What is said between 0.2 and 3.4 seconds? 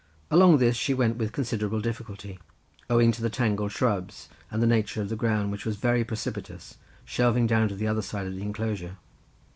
Along this she went with considerable difficulty, owing to the